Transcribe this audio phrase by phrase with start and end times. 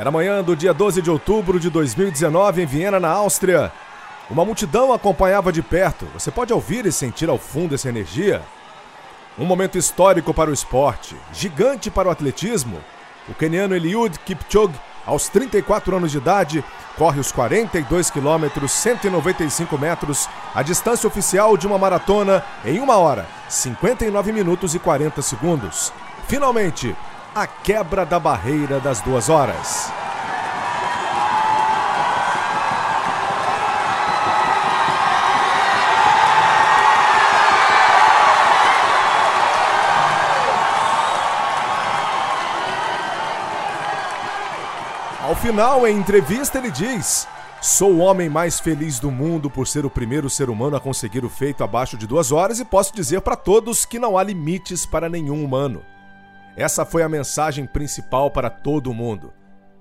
[0.00, 3.70] Era manhã do dia 12 de outubro de 2019 em Viena, na Áustria.
[4.30, 6.06] Uma multidão acompanhava de perto.
[6.14, 8.40] Você pode ouvir e sentir ao fundo essa energia?
[9.40, 12.78] Um momento histórico para o esporte, gigante para o atletismo.
[13.26, 16.62] O keniano Eliud Kipchoge, aos 34 anos de idade,
[16.98, 23.26] corre os 42 quilômetros, 195 metros, a distância oficial de uma maratona em uma hora,
[23.48, 25.90] 59 minutos e 40 segundos.
[26.28, 26.94] Finalmente,
[27.34, 29.90] a quebra da barreira das duas horas.
[45.50, 47.26] Final, em entrevista, ele diz:
[47.60, 51.24] Sou o homem mais feliz do mundo por ser o primeiro ser humano a conseguir
[51.24, 54.86] o feito abaixo de duas horas e posso dizer para todos que não há limites
[54.86, 55.82] para nenhum humano.
[56.56, 59.32] Essa foi a mensagem principal para todo mundo.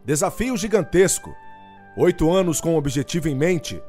[0.04, 1.36] Desafio gigantesco.
[1.96, 3.80] Oito anos com o objetivo em mente.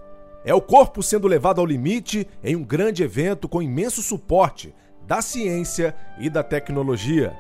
[0.45, 4.75] É o corpo sendo levado ao limite em um grande evento com imenso suporte
[5.07, 7.35] da ciência e da tecnologia.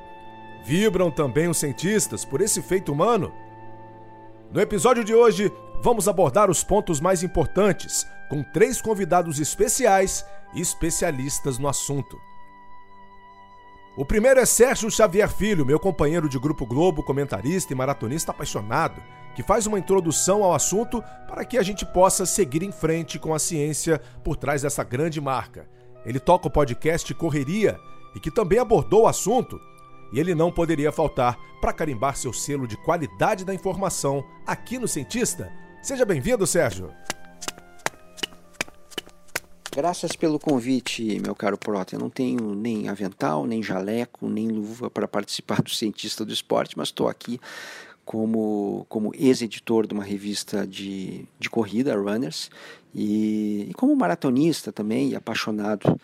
[0.64, 3.30] Vibram também os cientistas por esse feito humano?
[4.53, 10.61] No episódio de hoje, vamos abordar os pontos mais importantes com três convidados especiais e
[10.61, 12.20] especialistas no assunto.
[13.97, 19.01] O primeiro é Sérgio Xavier Filho, meu companheiro de Grupo Globo, comentarista e maratonista apaixonado,
[19.37, 23.33] que faz uma introdução ao assunto para que a gente possa seguir em frente com
[23.33, 25.71] a ciência por trás dessa grande marca.
[26.05, 27.78] Ele toca o podcast Correria
[28.17, 29.61] e que também abordou o assunto,
[30.12, 34.89] e ele não poderia faltar para carimbar seu selo de qualidade da informação aqui no
[34.89, 35.53] Cientista.
[35.82, 36.91] Seja bem-vindo, Sérgio.
[39.72, 41.94] Graças pelo convite, meu caro Prota.
[41.94, 46.77] Eu não tenho nem avental, nem jaleco, nem luva para participar do Cientista do Esporte,
[46.77, 47.41] mas estou aqui
[48.04, 52.50] como, como ex-editor de uma revista de, de corrida, Runners,
[52.92, 55.97] e, e como maratonista também, e apaixonado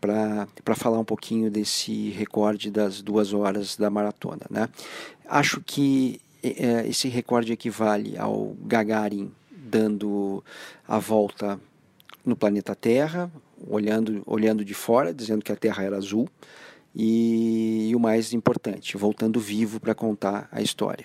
[0.00, 4.42] para falar um pouquinho desse recorde das duas horas da maratona.
[4.50, 4.68] Né?
[5.28, 10.42] Acho que é, esse recorde equivale ao Gagarin dando
[10.86, 11.60] a volta
[12.24, 13.30] no planeta Terra,
[13.66, 16.28] olhando, olhando de fora, dizendo que a Terra era azul,
[16.94, 21.04] e, e o mais importante, voltando vivo para contar a história.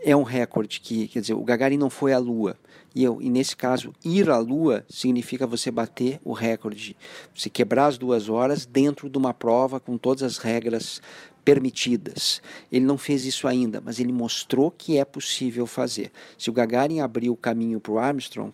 [0.00, 2.56] É um recorde que, quer dizer, o Gagarin não foi à Lua.
[2.94, 6.96] E, eu, e nesse caso, ir à Lua significa você bater o recorde,
[7.34, 11.00] você quebrar as duas horas dentro de uma prova com todas as regras
[11.44, 12.40] permitidas.
[12.70, 16.10] Ele não fez isso ainda, mas ele mostrou que é possível fazer.
[16.38, 18.52] Se o Gagarin abriu o caminho para o Armstrong,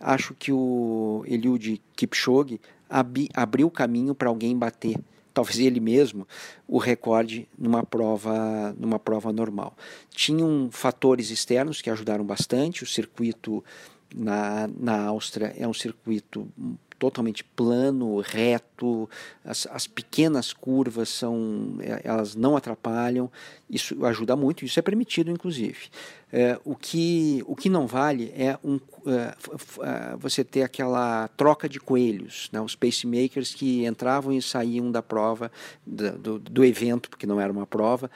[0.00, 4.96] acho que o Eliud Kipchoge ab, abriu o caminho para alguém bater,
[5.34, 6.26] talvez ele mesmo,
[6.66, 9.76] o recorde numa prova, numa prova normal.
[10.10, 13.62] Tinham fatores externos que ajudaram bastante, o circuito
[14.14, 16.48] na, na Áustria é um circuito
[17.04, 19.08] totalmente plano, reto,
[19.44, 23.30] as, as, pequenas curvas são, é, elas não atrapalham,
[23.68, 25.90] isso ajuda muito, isso é permitido inclusive.
[26.32, 29.34] É, o, que, o que não vale é um, é,
[29.82, 35.00] é, você ter aquela troca de coelhos, né, os pacemakers que entravam e saíam da
[35.00, 35.52] prova,
[35.86, 38.10] do, do, evento, porque não era uma prova,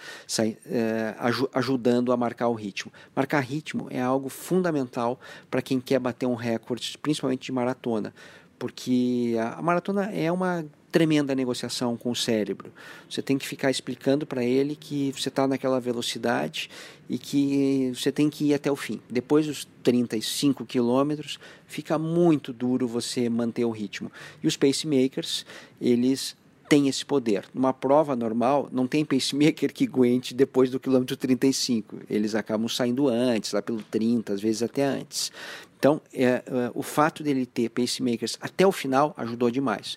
[0.67, 1.15] é,
[1.53, 2.91] ajudando a marcar o ritmo.
[3.15, 8.13] Marcar ritmo é algo fundamental para quem quer bater um recorde, principalmente de maratona
[8.59, 12.73] porque a, maratona é uma tremenda negociação com o cérebro.
[13.09, 16.71] Você tem que ficar explicando para ele que você está naquela velocidade
[17.09, 19.01] e que você tem que ir até o fim.
[19.09, 24.11] Depois dos 35 quilômetros, fica muito duro você manter o ritmo.
[24.43, 25.45] E os pacemakers,
[25.81, 26.37] eles
[26.69, 27.45] têm esse poder.
[27.55, 32.01] Numa prova normal, não tem pacemaker que aguente depois do quilômetro 35.
[32.11, 35.33] Eles acabam saindo antes, lá pelo 30, às vezes até antes.
[35.79, 36.43] Então, é, é,
[36.75, 39.97] o fato dele ter pacemakers até o final ajudou demais.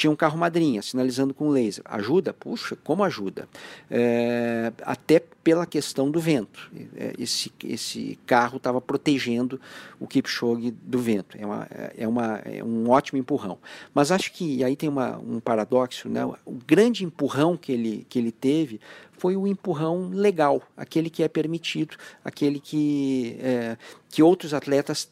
[0.00, 1.84] Tinha um carro madrinha, sinalizando com laser.
[1.84, 2.32] Ajuda?
[2.32, 3.46] Puxa, como ajuda?
[3.90, 6.72] É, até pela questão do vento.
[6.96, 9.60] É, esse, esse carro estava protegendo
[9.98, 11.36] o Kipchoge do vento.
[11.38, 11.68] É, uma,
[11.98, 13.58] é, uma, é um ótimo empurrão.
[13.92, 16.08] Mas acho que aí tem uma, um paradoxo.
[16.08, 16.24] Né?
[16.46, 18.80] O grande empurrão que ele, que ele teve
[19.20, 21.94] foi o empurrão legal, aquele que é permitido,
[22.24, 23.76] aquele que, é,
[24.08, 25.10] que outros atletas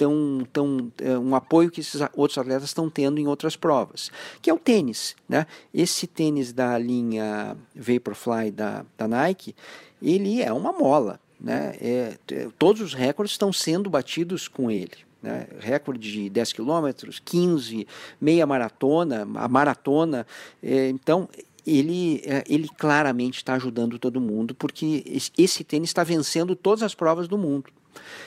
[0.00, 4.10] tão, tão, é, um apoio que esses outros atletas estão tendo em outras provas,
[4.40, 5.14] que é o tênis.
[5.28, 5.46] Né?
[5.74, 9.54] Esse tênis da linha Vaporfly da, da Nike,
[10.02, 11.20] ele é uma mola.
[11.38, 11.76] Né?
[11.80, 12.16] É,
[12.58, 14.96] todos os recordes estão sendo batidos com ele.
[15.22, 15.46] Né?
[15.58, 17.86] Recorde de 10 quilômetros, 15,
[18.18, 20.26] meia maratona, a maratona.
[20.62, 21.28] É, então,
[21.66, 26.94] ele, é, ele claramente está ajudando todo mundo, porque esse tênis está vencendo todas as
[26.94, 27.70] provas do mundo.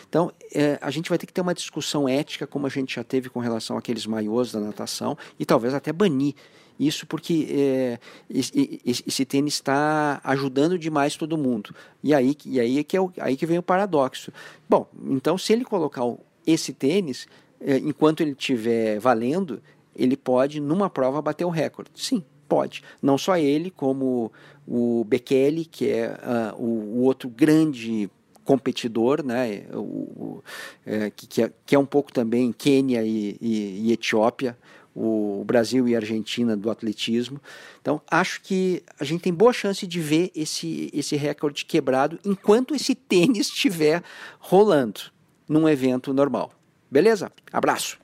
[0.08, 3.04] Então, é, a gente vai ter que ter uma discussão ética, como a gente já
[3.04, 6.36] teve com relação àqueles maiôs da natação, e talvez até banir
[6.80, 8.00] isso, porque é,
[8.30, 11.74] esse, esse, tênis está ajudando demais todo mundo.
[12.04, 14.32] E aí, e aí, é que é o, aí que vem o paradoxo.
[14.68, 16.02] Bom, então, se ele colocar
[16.46, 17.28] esse tênis,
[17.62, 19.62] é, enquanto ele estiver valendo,
[19.96, 21.92] ele pode, numa prova, bater o recorde.
[21.96, 22.84] Sim, pode.
[23.02, 24.32] Não só ele, como
[24.68, 28.10] o Bekele, que é uh, o, o, outro grande
[28.44, 30.44] competidor, né, o, o
[30.86, 34.58] é, que, é, que, é, um pouco também Quênia e, e, e, Etiópia,
[34.96, 37.42] o Brasil e Argentina do atletismo.
[37.82, 42.76] Então, acho que a gente tem boa chance de ver esse, esse recorde quebrado enquanto
[42.76, 44.04] esse tênis estiver
[44.40, 45.02] rolando
[45.48, 46.52] num evento normal.
[46.92, 47.32] Beleza?
[47.52, 47.98] Abraço!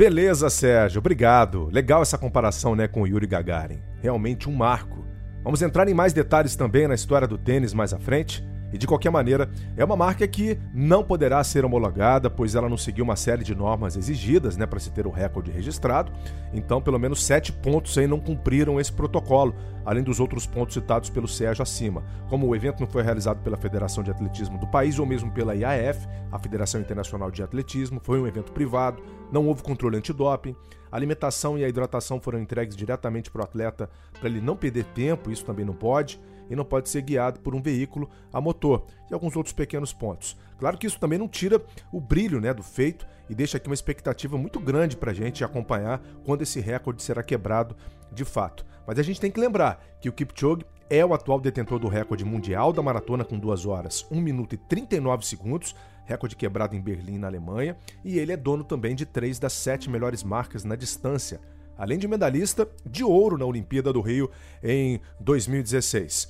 [0.00, 1.68] Beleza, Sérgio, obrigado.
[1.70, 3.80] Legal essa comparação né, com o Yuri Gagarin.
[4.00, 4.99] Realmente um marco.
[5.42, 8.44] Vamos entrar em mais detalhes também na história do tênis mais à frente.
[8.72, 12.76] E de qualquer maneira, é uma marca que não poderá ser homologada, pois ela não
[12.76, 16.12] seguiu uma série de normas exigidas né, para se ter o recorde registrado.
[16.52, 21.10] Então, pelo menos sete pontos aí não cumpriram esse protocolo, além dos outros pontos citados
[21.10, 22.04] pelo Sérgio acima.
[22.28, 25.56] Como o evento não foi realizado pela Federação de Atletismo do país ou mesmo pela
[25.56, 29.02] IAF, a Federação Internacional de Atletismo, foi um evento privado,
[29.32, 30.54] não houve controle antidoping.
[30.90, 33.88] A alimentação e a hidratação foram entregues diretamente para o atleta
[34.18, 36.20] para ele não perder tempo, isso também não pode
[36.50, 40.36] e não pode ser guiado por um veículo a motor e alguns outros pequenos pontos.
[40.58, 43.74] Claro que isso também não tira o brilho né, do feito e deixa aqui uma
[43.74, 47.76] expectativa muito grande para a gente acompanhar quando esse recorde será quebrado
[48.12, 48.66] de fato.
[48.86, 52.24] Mas a gente tem que lembrar que o Kipchoge é o atual detentor do recorde
[52.24, 57.16] mundial da maratona com 2 horas, 1 minuto e 39 segundos, recorde quebrado em Berlim,
[57.16, 61.40] na Alemanha, e ele é dono também de três das sete melhores marcas na distância,
[61.78, 64.28] além de medalhista de ouro na Olimpíada do Rio
[64.62, 66.28] em 2016.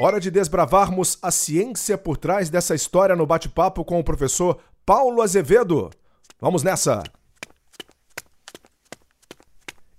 [0.00, 5.20] Hora de desbravarmos a ciência por trás dessa história no bate-papo com o professor Paulo
[5.20, 5.90] Azevedo.
[6.40, 7.02] Vamos nessa!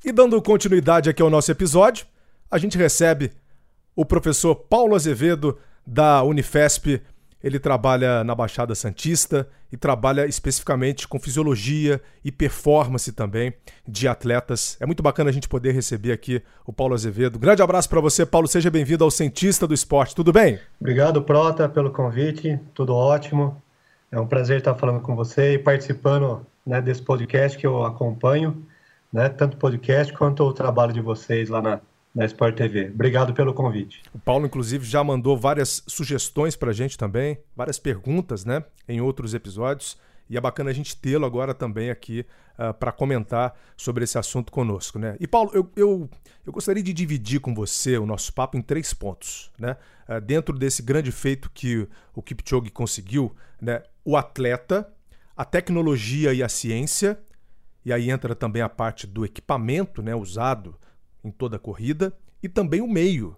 [0.04, 2.06] E dando continuidade aqui ao nosso episódio,
[2.50, 3.32] a gente recebe
[3.96, 7.02] o professor Paulo Azevedo da Unifesp
[7.44, 13.54] ele trabalha na Baixada Santista e trabalha especificamente com fisiologia e performance também
[13.86, 14.78] de atletas.
[14.80, 17.38] É muito bacana a gente poder receber aqui o Paulo Azevedo.
[17.38, 18.48] Grande abraço para você, Paulo.
[18.48, 20.16] Seja bem-vindo ao Cientista do Esporte.
[20.16, 20.58] Tudo bem?
[20.80, 22.58] Obrigado, Prota, pelo convite.
[22.74, 23.62] Tudo ótimo.
[24.10, 28.66] É um prazer estar falando com você e participando né, desse podcast que eu acompanho,
[29.14, 31.80] né, tanto o podcast quanto o trabalho de vocês lá na,
[32.16, 32.90] na Sport TV.
[32.92, 34.02] Obrigado pelo convite.
[34.12, 39.00] O Paulo, inclusive, já mandou várias sugestões para a gente também, várias perguntas, né, em
[39.00, 39.98] outros episódios.
[40.30, 42.22] E é bacana a gente tê-lo agora também aqui
[42.58, 45.18] uh, ah, para comentar sobre esse assunto conosco, né?
[45.20, 46.10] E Paulo, eu, eu,
[46.46, 49.76] eu, gostaria de dividir com você o nosso papo em três pontos, né?
[50.08, 53.84] Uh, dentro desse grande feito que o Kipchoge conseguiu, né?
[54.06, 54.90] O atleta,
[55.36, 57.20] a tecnologia e a ciência,
[57.86, 60.16] e aí entra também a parte do equipamento, né?
[60.16, 60.76] Usado
[61.24, 63.36] em toda a corrida e também o meio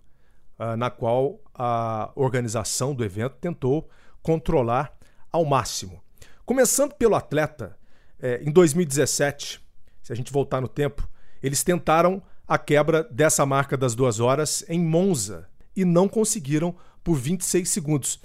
[0.59, 3.89] uh, na qual a organização do evento tentou
[4.21, 4.97] controlar
[5.31, 6.01] ao máximo.
[6.45, 7.77] Começando pelo atleta,
[8.19, 9.61] eh, em 2017,
[10.01, 11.07] se a gente voltar no tempo,
[11.41, 17.15] eles tentaram a quebra dessa marca das duas horas em Monza e não conseguiram por
[17.15, 18.19] 26 segundos.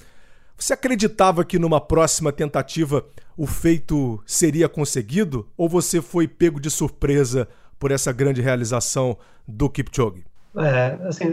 [0.60, 3.02] Você acreditava que numa próxima tentativa
[3.34, 7.48] o feito seria conseguido ou você foi pego de surpresa
[7.78, 9.16] por essa grande realização
[9.48, 10.22] do Kipchoge?
[10.54, 11.32] É, assim,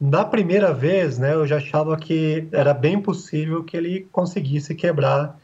[0.00, 5.36] da primeira vez, né, eu já achava que era bem possível que ele conseguisse quebrar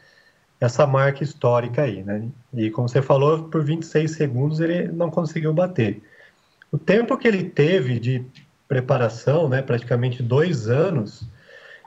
[0.61, 2.29] essa marca histórica aí, né?
[2.55, 6.01] E como você falou, por 26 segundos ele não conseguiu bater.
[6.71, 8.25] O tempo que ele teve de
[8.69, 11.29] preparação, né, praticamente dois anos,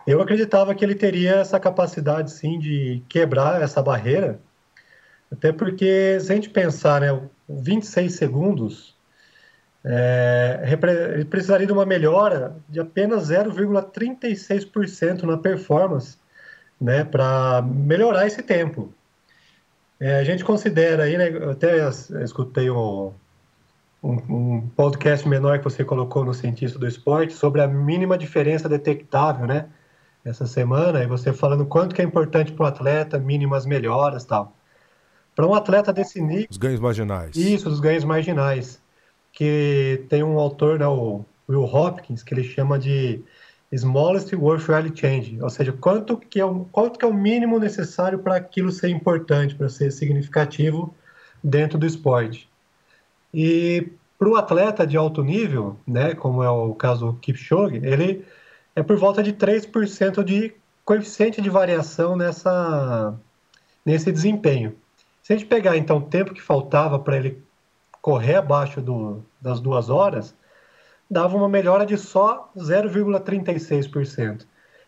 [0.07, 4.39] eu acreditava que ele teria essa capacidade, sim, de quebrar essa barreira,
[5.31, 8.95] até porque, se a gente pensar, né, 26 segundos,
[9.83, 10.61] é,
[11.13, 16.17] ele precisaria de uma melhora de apenas 0,36% na performance,
[16.79, 18.93] né, para melhorar esse tempo.
[19.99, 21.87] É, a gente considera aí, né, até
[22.23, 23.11] escutei o,
[24.01, 28.69] um, um, podcast menor que você colocou no Cientista do Esporte sobre a mínima diferença
[28.69, 29.67] detectável, né?
[30.27, 34.53] Essa semana, e você falando quanto que é importante para o atleta, mínimas melhoras tal.
[35.33, 36.47] Para um atleta desse nível.
[36.49, 37.33] Os ganhos marginais.
[37.33, 38.81] Isso, os ganhos marginais.
[39.31, 43.23] Que tem um autor, né, o Will Hopkins, que ele chama de
[43.71, 48.19] smallest worthwhile change, ou seja, quanto que é o, quanto que é o mínimo necessário
[48.19, 50.93] para aquilo ser importante, para ser significativo
[51.41, 52.49] dentro do esporte.
[53.33, 58.25] E para o atleta de alto nível, né, como é o caso do Kipchoge, ele
[58.77, 60.53] é por volta de 3% de
[60.85, 63.19] coeficiente de variação nessa,
[63.83, 64.75] nesse desempenho.
[65.23, 67.43] Se a gente pegar então o tempo que faltava para ele
[68.03, 70.35] correr abaixo do, das duas horas,
[71.09, 74.45] dava uma melhora de só 0,36%.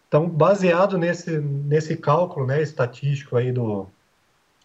[0.08, 3.88] Então, baseado nesse, nesse cálculo né, estatístico aí do,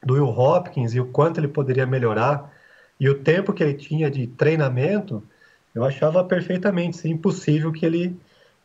[0.02, 2.52] do Will Hopkins e o quanto ele poderia melhorar
[3.00, 5.22] e o tempo que ele tinha de treinamento,
[5.74, 8.14] eu achava perfeitamente sim, impossível que ele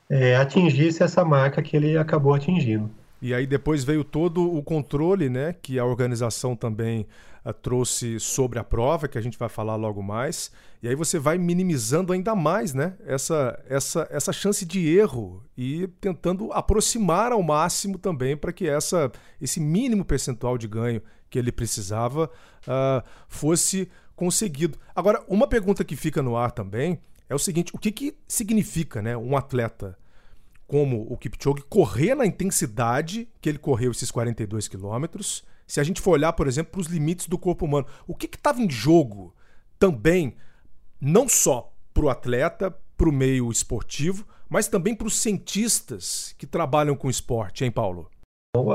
[0.10, 2.90] é, atingisse essa marca que ele acabou atingindo.
[3.22, 7.06] E aí depois veio todo o controle, né, que a organização também
[7.46, 10.52] uh, trouxe sobre a prova, que a gente vai falar logo mais.
[10.82, 15.88] E aí você vai minimizando ainda mais, né, essa essa essa chance de erro e
[16.00, 19.12] tentando aproximar ao máximo também para que essa
[19.42, 22.32] esse mínimo percentual de ganho que ele precisava
[22.64, 24.78] uh, fosse conseguido.
[24.96, 27.00] Agora, uma pergunta que fica no ar também
[27.30, 29.99] é o seguinte: o que, que significa, né, um atleta?
[30.70, 35.44] Como o Kipchoge correr na intensidade que ele correu esses 42 quilômetros.
[35.66, 38.28] Se a gente for olhar, por exemplo, para os limites do corpo humano, o que
[38.28, 39.34] estava em jogo
[39.80, 40.36] também,
[41.02, 46.46] não só para o atleta, para o meio esportivo, mas também para os cientistas que
[46.46, 48.08] trabalham com esporte, hein, Paulo?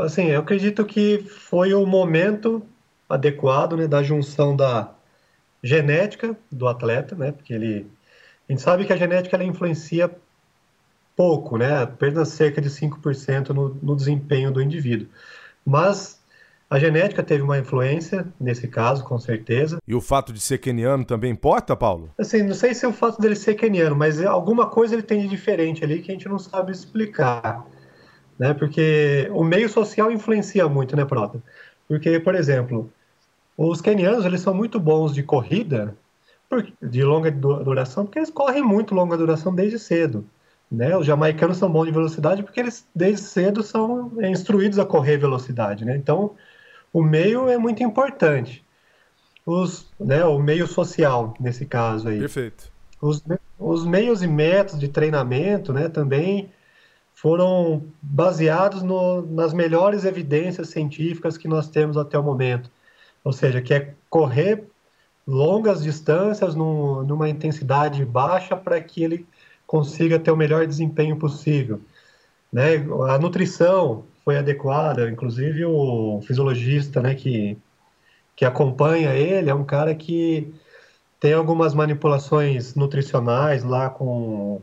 [0.03, 2.61] Assim, eu acredito que foi o momento
[3.09, 4.93] adequado né, da junção da
[5.63, 7.87] genética do atleta, né, porque ele,
[8.49, 10.11] a gente sabe que a genética ela influencia
[11.17, 11.83] pouco, né?
[11.83, 15.09] apenas cerca de 5% no, no desempenho do indivíduo.
[15.65, 16.21] Mas
[16.69, 19.79] a genética teve uma influência nesse caso, com certeza.
[19.87, 22.11] E o fato de ser keniano também importa, Paulo?
[22.19, 25.21] Assim, não sei se é o fato dele ser keniano, mas alguma coisa ele tem
[25.21, 27.65] de diferente ali que a gente não sabe explicar.
[28.39, 28.53] Né?
[28.55, 31.41] Porque o meio social influencia muito, né, Prota?
[31.87, 32.91] Porque, por exemplo,
[33.57, 35.97] os kenianos eles são muito bons de corrida,
[36.83, 40.25] de longa duração, porque eles correm muito longa duração desde cedo.
[40.71, 40.97] Né?
[40.97, 45.85] Os jamaicanos são bons de velocidade porque eles, desde cedo, são instruídos a correr velocidade.
[45.85, 45.97] Né?
[45.97, 46.33] Então,
[46.93, 48.65] o meio é muito importante.
[49.47, 52.19] Os, né, o meio social, nesse caso aí.
[52.19, 52.73] Perfeito.
[53.01, 53.23] Os,
[53.59, 56.51] os meios e métodos de treinamento né, também
[57.13, 62.71] foram baseados no, nas melhores evidências científicas que nós temos até o momento.
[63.23, 64.65] Ou seja, que é correr
[65.27, 69.27] longas distâncias num, numa intensidade baixa para que ele
[69.67, 71.81] consiga ter o melhor desempenho possível.
[72.53, 72.77] Né?
[73.09, 77.59] A nutrição foi adequada, inclusive o fisiologista né, que,
[78.37, 80.55] que acompanha ele é um cara que
[81.21, 84.61] tem algumas manipulações nutricionais lá com,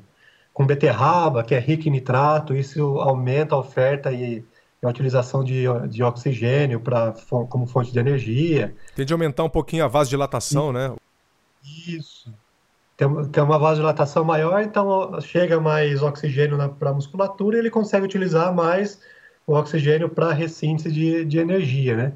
[0.53, 4.43] com beterraba, que é rico em nitrato, isso aumenta a oferta e
[4.83, 7.13] a utilização de, de oxigênio pra,
[7.49, 8.75] como fonte de energia.
[8.95, 10.95] Tem de aumentar um pouquinho a vasodilatação, e, né?
[11.87, 12.33] Isso
[13.01, 18.05] tem, tem uma vasodilatação maior, então chega mais oxigênio para a musculatura e ele consegue
[18.05, 19.01] utilizar mais
[19.47, 22.13] o oxigênio para ressíntese de, de energia, né?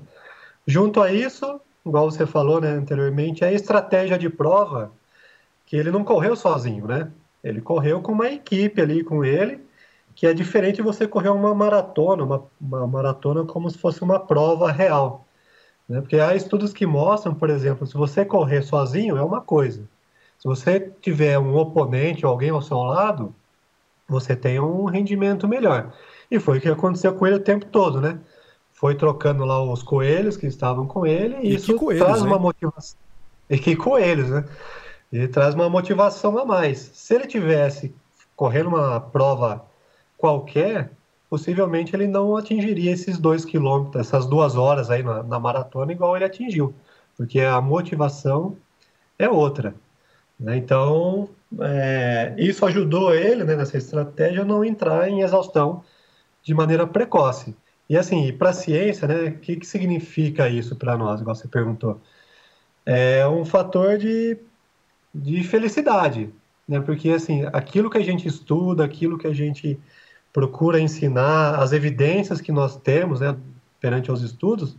[0.68, 4.92] Junto a isso, igual você falou né, anteriormente, a estratégia de prova
[5.65, 7.12] que ele não correu sozinho, né?
[7.44, 9.60] Ele correu com uma equipe ali com ele,
[10.13, 14.20] que é diferente de você correr uma maratona, uma, uma maratona como se fosse uma
[14.20, 15.25] prova real.
[15.89, 16.00] Né?
[16.00, 19.84] Porque há estudos que mostram, por exemplo, se você correr sozinho é uma coisa.
[20.46, 23.34] Se você tiver um oponente ou alguém ao seu lado,
[24.08, 25.92] você tem um rendimento melhor.
[26.30, 28.20] E foi o que aconteceu com ele o tempo todo, né?
[28.72, 32.38] Foi trocando lá os coelhos que estavam com ele e, e isso coelhos, traz uma
[32.38, 32.96] motivação.
[33.50, 34.46] E que coelhos, né?
[35.12, 36.92] E traz uma motivação a mais.
[36.94, 37.92] Se ele tivesse
[38.36, 39.66] correndo uma prova
[40.16, 40.92] qualquer,
[41.28, 46.16] possivelmente ele não atingiria esses dois quilômetros, essas duas horas aí na, na maratona, igual
[46.16, 46.72] ele atingiu,
[47.18, 48.56] porque a motivação
[49.18, 49.74] é outra.
[50.39, 50.58] Né?
[50.58, 51.30] Então,
[51.62, 55.84] é, isso ajudou ele, né, nessa estratégia, a não entrar em exaustão
[56.44, 57.56] de maneira precoce.
[57.89, 61.48] E assim, para a ciência, né, o que, que significa isso para nós, igual você
[61.48, 62.01] perguntou?
[62.86, 64.38] É um fator de,
[65.13, 66.30] de felicidade,
[66.68, 66.80] né?
[66.82, 69.80] Porque assim, aquilo que a gente estuda, aquilo que a gente
[70.34, 73.36] procura ensinar, as evidências que nós temos, né,
[73.80, 74.75] perante os estudos,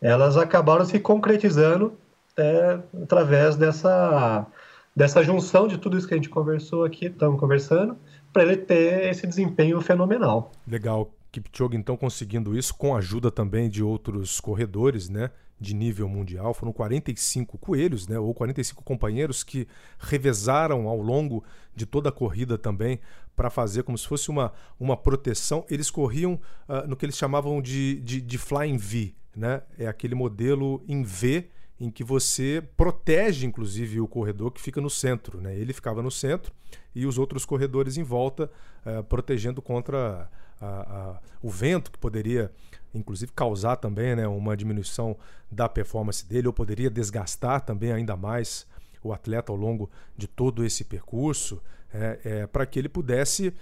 [0.00, 1.96] elas acabaram se concretizando
[2.36, 4.46] é, através dessa,
[4.94, 7.96] dessa junção de tudo isso que a gente conversou aqui, estamos conversando,
[8.32, 10.52] para ele ter esse desempenho fenomenal.
[10.66, 11.10] Legal.
[11.30, 15.30] Kipchoge então conseguindo isso com a ajuda também de outros corredores, né?
[15.62, 16.52] de nível mundial.
[16.52, 19.66] Foram 45 coelhos, né, ou 45 companheiros que
[19.98, 21.44] revezaram ao longo
[21.74, 22.98] de toda a corrida também
[23.34, 25.64] para fazer como se fosse uma, uma proteção.
[25.70, 26.34] Eles corriam
[26.68, 29.62] uh, no que eles chamavam de, de, de Flying V, né?
[29.78, 31.48] É aquele modelo em V
[31.82, 35.40] em que você protege, inclusive, o corredor que fica no centro.
[35.40, 35.56] Né?
[35.56, 36.52] Ele ficava no centro
[36.94, 38.48] e os outros corredores em volta,
[38.86, 42.52] uh, protegendo contra a, a, o vento que poderia
[42.94, 45.16] inclusive causar também né, uma diminuição
[45.50, 48.66] da performance dele, ou poderia desgastar também ainda mais
[49.02, 51.60] o atleta ao longo de todo esse percurso,
[51.92, 53.52] é, é, para que ele pudesse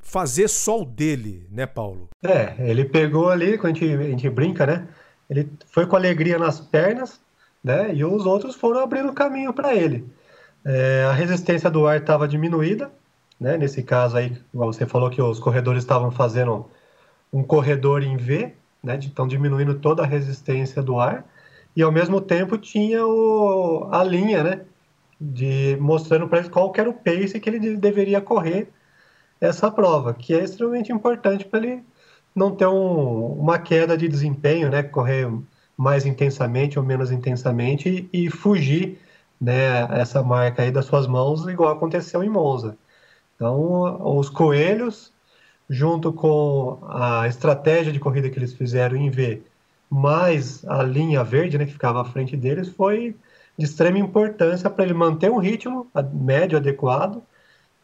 [0.00, 2.08] fazer só o dele, né, Paulo?
[2.22, 4.88] É, ele pegou ali, quando a gente, a gente brinca, né?
[5.30, 7.20] Ele foi com alegria nas pernas,
[7.62, 7.94] né?
[7.94, 10.04] E os outros foram abrindo caminho para ele.
[10.64, 12.90] É, a resistência do ar estava diminuída,
[13.38, 13.56] né?
[13.56, 16.66] Nesse caso aí, você falou que os corredores estavam fazendo
[17.32, 18.98] um corredor em V, né?
[19.02, 21.24] Então diminuindo toda a resistência do ar
[21.76, 24.62] e ao mesmo tempo tinha o, a linha, né?
[25.20, 28.68] De mostrando para ele qual era o pace que ele deveria correr
[29.40, 31.82] essa prova, que é extremamente importante para ele
[32.34, 34.82] não ter um, uma queda de desempenho, né?
[34.82, 35.28] Correr
[35.80, 38.98] mais intensamente ou menos intensamente e, fugir,
[39.40, 39.88] né?
[39.98, 42.76] Essa marca aí das suas mãos, igual aconteceu em Monza.
[43.34, 45.10] Então, os coelhos
[45.70, 49.42] junto com a estratégia de corrida que eles fizeram em V,
[49.88, 53.16] mais a linha verde, né, que ficava à frente deles, foi
[53.56, 57.22] de extrema importância para ele manter um ritmo médio adequado,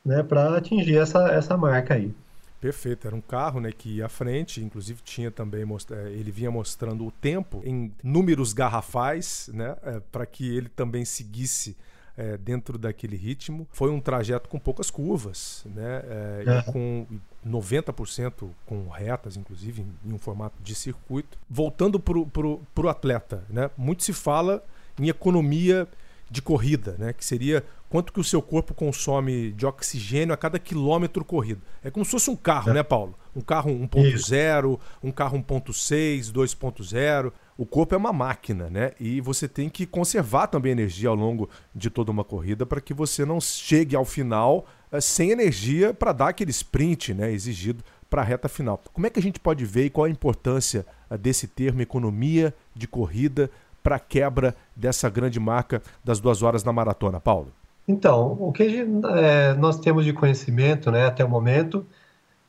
[0.05, 2.13] né, para atingir essa, essa marca aí.
[2.61, 6.51] Perfeito, era um carro né, que ia à frente, inclusive tinha também, eh, ele vinha
[6.51, 11.77] mostrando o tempo em números garrafais, né, é, para que ele também seguisse
[12.17, 13.69] é, dentro daquele ritmo.
[13.71, 16.03] Foi um trajeto com poucas curvas, né?
[16.09, 16.59] É, é.
[16.59, 17.07] E com
[17.47, 21.39] 90% com retas, inclusive, em, em, um formato de circuito.
[21.49, 23.71] Voltando para o atleta, né?
[23.77, 24.65] Muito se fala
[24.99, 25.87] em economia
[26.31, 27.13] de corrida, né?
[27.13, 31.63] Que seria quanto que o seu corpo consome de oxigênio a cada quilômetro corrido.
[31.83, 32.75] É como se fosse um carro, é.
[32.75, 33.15] né, Paulo?
[33.35, 37.33] Um carro 1.0, um carro 1.6, 2.0.
[37.57, 38.93] O corpo é uma máquina, né?
[38.99, 42.93] E você tem que conservar também energia ao longo de toda uma corrida para que
[42.93, 48.23] você não chegue ao final uh, sem energia para dar aquele sprint, né, exigido para
[48.23, 48.83] a reta final.
[48.93, 52.55] Como é que a gente pode ver e qual a importância uh, desse termo economia
[52.75, 53.51] de corrida
[53.87, 57.53] para a quebra dessa grande marca das duas horas na maratona, Paulo?
[57.87, 61.87] Então, o que é, nós temos de conhecimento né, até o momento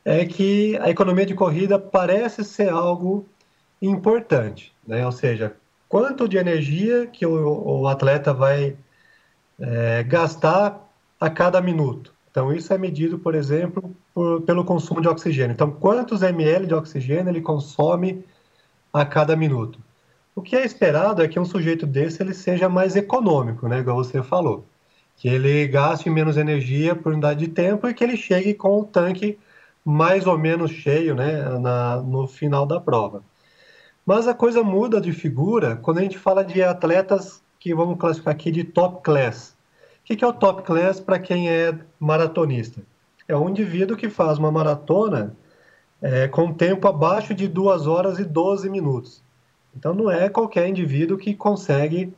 [0.03, 3.23] é que a economia de corrida parece ser algo
[3.79, 5.05] importante, né?
[5.05, 5.55] ou seja,
[5.87, 8.75] quanto de energia que o, o atleta vai
[9.59, 12.11] é, gastar a cada minuto.
[12.31, 15.53] Então, isso é medido, por exemplo, por, pelo consumo de oxigênio.
[15.53, 18.25] Então, quantos ml de oxigênio ele consome
[18.91, 19.85] a cada minuto?
[20.37, 23.97] O que é esperado é que um sujeito desse ele seja mais econômico, né, igual
[23.97, 24.67] você falou,
[25.15, 28.85] que ele gaste menos energia por unidade de tempo e que ele chegue com o
[28.85, 29.39] tanque
[29.83, 33.23] mais ou menos cheio, né, na, no final da prova.
[34.05, 38.35] Mas a coisa muda de figura quando a gente fala de atletas que vamos classificar
[38.35, 39.57] aqui de top class.
[40.01, 42.83] O que é o top class para quem é maratonista?
[43.27, 45.35] É um indivíduo que faz uma maratona
[45.99, 49.25] é, com tempo abaixo de 2 horas e 12 minutos.
[49.77, 52.11] Então não é qualquer indivíduo que consegue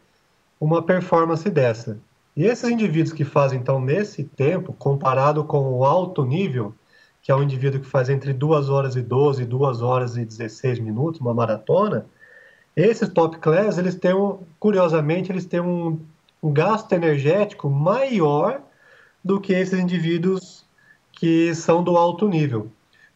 [0.59, 1.99] uma performance dessa.
[2.35, 6.73] E esses indivíduos que fazem então nesse tempo, comparado com o alto nível,
[7.21, 10.23] que é um indivíduo que faz entre 2 horas e 12 e 2 horas e
[10.23, 12.05] 16 minutos, uma maratona,
[12.77, 15.99] esses top class, eles têm, um, curiosamente, eles têm um,
[16.41, 18.61] um gasto energético maior
[19.21, 20.65] do que esses indivíduos
[21.11, 22.71] que são do alto nível,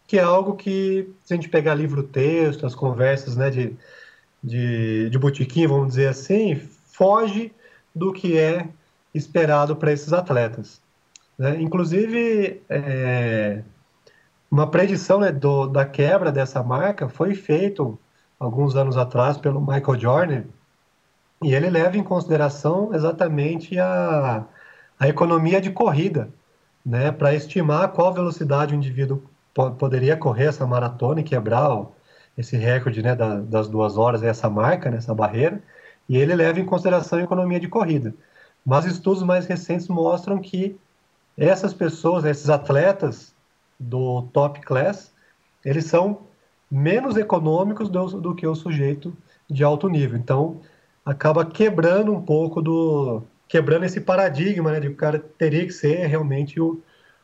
[0.05, 3.73] que é algo que, se a gente pegar livro-texto, as conversas né, de
[4.43, 6.55] de, de botequim, vamos dizer assim,
[6.91, 7.53] foge
[7.95, 8.67] do que é
[9.13, 10.81] esperado para esses atletas.
[11.37, 11.61] Né?
[11.61, 13.61] Inclusive, é,
[14.51, 17.97] uma predição né, do, da quebra dessa marca foi feito
[18.39, 20.43] alguns anos atrás pelo Michael Jordan,
[21.41, 24.45] e ele leva em consideração exatamente a,
[24.99, 26.29] a economia de corrida,
[26.85, 31.91] né, para estimar qual velocidade o indivíduo po poderia correr essa maratona e quebrar o,
[32.37, 35.61] esse recorde né, da, das duas horas, essa marca, né, essa barreira,
[36.07, 38.13] e ele leva em consideração a economia de corrida.
[38.65, 40.77] Mas estudos mais recentes mostram que
[41.37, 43.33] essas pessoas, esses atletas
[43.79, 45.11] do top class,
[45.63, 46.19] eles são
[46.69, 49.15] menos econômicos do, do que o sujeito
[49.49, 50.17] de alto nível.
[50.17, 50.61] Então,
[51.05, 53.23] acaba quebrando um pouco do.
[53.47, 54.79] quebrando esse paradigma, né?
[54.79, 56.81] De que o cara teria que ser realmente o,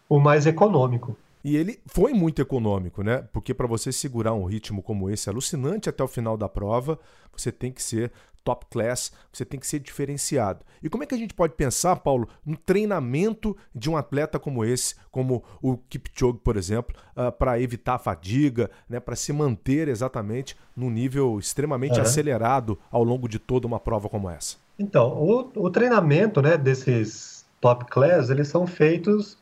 [0.07, 1.17] o mais econômico.
[1.43, 3.28] E ele foi muito econômico, né?
[3.32, 6.99] Porque para você segurar um ritmo como esse alucinante até o final da prova,
[7.32, 8.12] você tem que ser
[8.43, 10.65] top class, você tem que ser diferenciado.
[10.82, 14.65] E como é que a gente pode pensar, Paulo, no treinamento de um atleta como
[14.65, 19.32] esse, como o Kipchoge, por exemplo, uh, ah, para evitar a fadiga, né, para se
[19.32, 22.02] manter exatamente num nível extremamente uhum.
[22.02, 24.58] acelerado ao longo de toda uma prova como essa?
[24.78, 29.38] Então, o, o treinamento né, desses top class, eles são feitos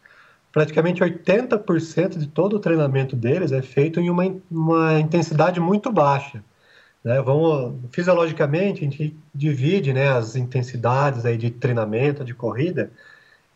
[0.52, 6.44] praticamente 80% de todo o treinamento deles é feito em uma, uma intensidade muito baixa.
[7.04, 7.22] Né?
[7.22, 12.92] Vamos, fisiologicamente, a gente divide né, as intensidades aí de treinamento, de corrida,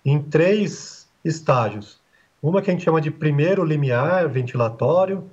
[0.05, 1.99] em três estágios.
[2.41, 5.29] Uma que a gente chama de primeiro limiar ventilatório,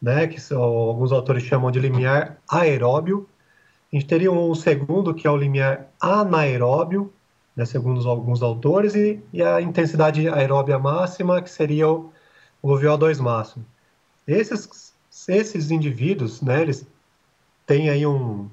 [0.00, 3.28] né, que são, alguns autores chamam de limiar aeróbio.
[3.92, 7.12] A gente teria um segundo, que é o limiar anaeróbio,
[7.56, 12.12] né, segundo alguns autores, e, e, a intensidade aeróbia máxima, que seria o,
[12.62, 13.64] o VO2 máximo.
[14.26, 14.94] Esses,
[15.28, 16.86] esses indivíduos, né, eles
[17.66, 18.48] tem aí um,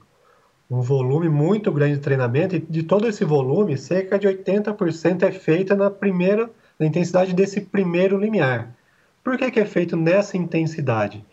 [0.70, 5.32] um volume muito grande de treinamento e de todo esse volume, cerca de 80% é
[5.32, 8.74] feita na primeira na intensidade desse primeiro limiar.
[9.22, 11.24] Por que, que é feito nessa intensidade?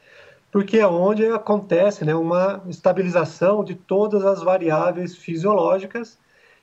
[0.51, 6.19] Porque é onde acontece né, uma estabilização de todas as variáveis fisiológicas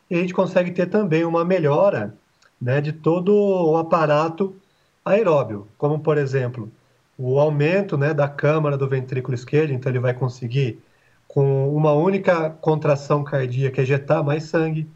[0.10, 2.16] e a gente consegue ter também uma melhora
[2.62, 4.56] né, de todo o aparato
[5.04, 6.72] aeróbio, como por exemplo
[7.18, 10.82] o aumento né, da câmara do ventrículo esquerdo, então ele vai conseguir
[11.28, 14.88] com uma única contração cardíaca ejetar mais sangue.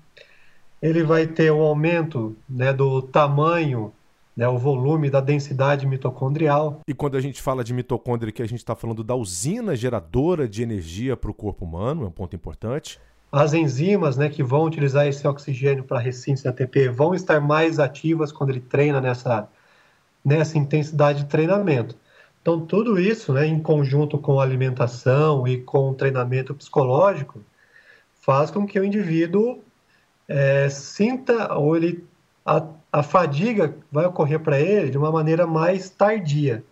[0.82, 3.92] Ele vai ter um aumento né, do tamanho,
[4.36, 6.82] né, o volume da densidade mitocondrial.
[6.88, 10.48] E quando a gente fala de mitocôndria, que a gente está falando da usina geradora
[10.48, 13.00] de energia para o corpo humano, é um ponto importante.
[13.32, 18.32] As enzimas né, que vão utilizar esse oxigênio para ressíntese ATP vão estar mais ativas
[18.32, 19.48] quando ele treina nessa,
[20.24, 21.96] nessa intensidade de treinamento.
[22.42, 27.42] Então, tudo isso, né, em conjunto com a alimentação e com o treinamento psicológico,
[28.22, 29.62] faz com que o indivíduo
[30.28, 32.06] é, sinta ou ele
[32.46, 36.64] a, a fadiga vai ocorrer para ele de uma maneira mais tardia.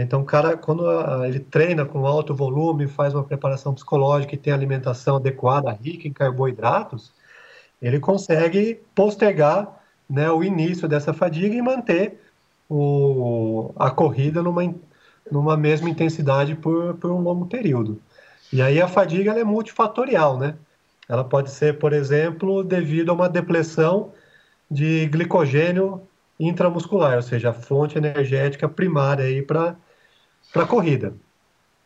[0.00, 0.84] Então, o cara, quando
[1.24, 6.12] ele treina com alto volume, faz uma preparação psicológica e tem alimentação adequada, rica em
[6.12, 7.12] carboidratos,
[7.82, 12.20] ele consegue postergar né, o início dessa fadiga e manter
[12.70, 14.72] o, a corrida numa,
[15.30, 18.00] numa mesma intensidade por, por um longo período.
[18.52, 20.54] E aí a fadiga é multifatorial, né?
[21.08, 24.12] Ela pode ser, por exemplo, devido a uma depressão
[24.70, 26.02] de glicogênio
[26.38, 29.74] intramuscular, ou seja, a fonte energética primária aí para
[30.54, 31.14] a corrida.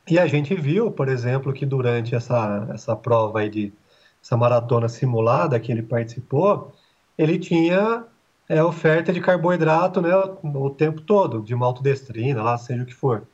[0.08, 3.72] E a gente viu, por exemplo, que durante essa, essa prova de
[4.22, 6.72] essa maratona simulada que ele participou,
[7.18, 8.04] ele tinha
[8.48, 10.10] é, oferta de carboidrato né,
[10.44, 13.26] o tempo todo, de maltodestrina, lá seja o que for.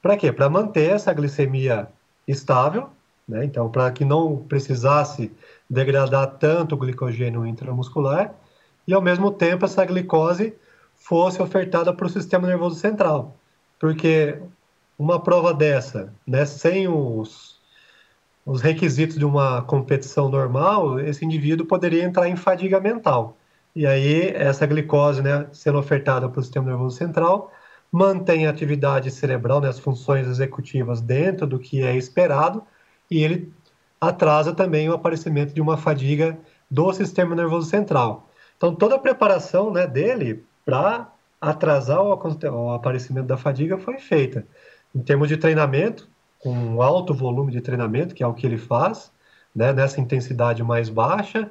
[0.00, 0.32] Para quê?
[0.32, 1.88] Para manter essa glicemia
[2.26, 2.90] estável,
[3.26, 3.44] né?
[3.44, 5.30] então para que não precisasse
[5.70, 8.34] degradar tanto o glicogênio intramuscular
[8.86, 10.54] e ao mesmo tempo essa glicose
[10.96, 13.36] fosse ofertada para o sistema nervoso central,
[13.78, 14.40] porque
[15.02, 17.60] uma prova dessa, né, sem os,
[18.46, 23.36] os requisitos de uma competição normal, esse indivíduo poderia entrar em fadiga mental.
[23.74, 27.52] E aí essa glicose, né, sendo ofertada para o sistema nervoso central,
[27.90, 32.62] mantém a atividade cerebral, né, as funções executivas dentro do que é esperado,
[33.10, 33.52] e ele
[34.00, 36.38] atrasa também o aparecimento de uma fadiga
[36.70, 38.28] do sistema nervoso central.
[38.56, 41.10] Então, toda a preparação né, dele para
[41.40, 44.46] atrasar o, o aparecimento da fadiga foi feita.
[44.94, 48.58] Em termos de treinamento, com um alto volume de treinamento, que é o que ele
[48.58, 49.12] faz,
[49.54, 51.50] né, nessa intensidade mais baixa,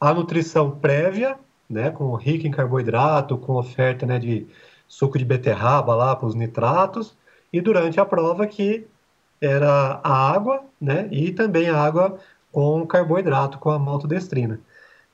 [0.00, 1.36] a nutrição prévia,
[1.68, 4.46] né, com rica em carboidrato, com oferta né, de
[4.88, 7.16] suco de beterraba lá para os nitratos,
[7.52, 8.86] e durante a prova que
[9.40, 12.18] era a água, né, e também a água
[12.50, 14.60] com carboidrato, com a maltodestrina.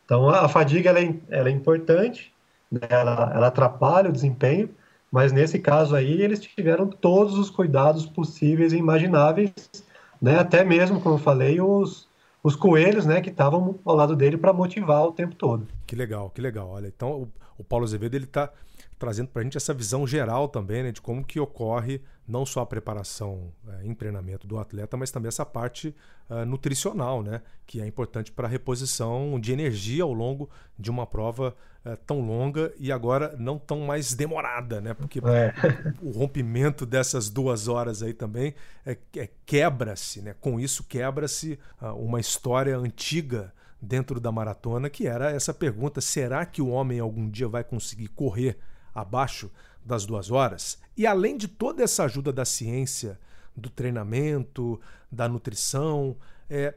[0.05, 2.33] Então, a, fadiga ela é, ela é importante,
[2.71, 4.71] né, ela, ela atrapalha o desempenho,
[5.11, 9.53] mas nesse caso aí eles tiveram todos os cuidados possíveis e imagináveis,
[10.21, 12.09] né, até mesmo, como eu falei, os,
[12.43, 15.67] os coelhos, né, que estavam ao lado dele para motivar o tempo todo.
[15.87, 16.69] Que legal, que legal.
[16.71, 18.51] Olha, então o, o Paulo Azevedo está
[18.99, 22.61] trazendo para a gente essa visão geral também né, de como que ocorre não só
[22.61, 25.95] a preparação é, em treinamento do atleta, mas também essa parte
[26.29, 27.41] uh, nutricional, né?
[27.67, 32.21] que é importante para a reposição de energia ao longo de uma prova uh, tão
[32.21, 34.93] longa e agora não tão mais demorada, né?
[34.93, 35.55] porque é.
[36.03, 40.35] o rompimento dessas duas horas aí também é, é quebra-se, né?
[40.41, 46.45] com isso quebra-se uh, uma história antiga dentro da maratona, que era essa pergunta: será
[46.45, 48.59] que o homem algum dia vai conseguir correr
[49.01, 49.51] abaixo
[49.85, 50.79] das duas horas?
[50.97, 53.19] E além de toda essa ajuda da ciência,
[53.57, 54.81] do treinamento,
[55.11, 56.17] da nutrição,
[56.49, 56.75] é,